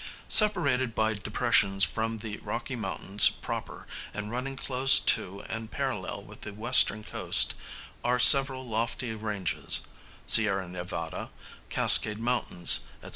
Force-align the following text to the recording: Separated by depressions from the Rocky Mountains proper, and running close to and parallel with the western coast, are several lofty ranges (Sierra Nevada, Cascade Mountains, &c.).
Separated 0.29 0.95
by 0.95 1.13
depressions 1.13 1.83
from 1.83 2.17
the 2.17 2.37
Rocky 2.37 2.75
Mountains 2.75 3.29
proper, 3.29 3.85
and 4.15 4.31
running 4.31 4.55
close 4.55 4.99
to 4.99 5.43
and 5.47 5.69
parallel 5.69 6.23
with 6.23 6.41
the 6.41 6.53
western 6.53 7.03
coast, 7.03 7.53
are 8.03 8.17
several 8.19 8.67
lofty 8.67 9.13
ranges 9.13 9.81
(Sierra 10.25 10.67
Nevada, 10.67 11.29
Cascade 11.69 12.17
Mountains, 12.17 12.85
&c.). 13.03 13.09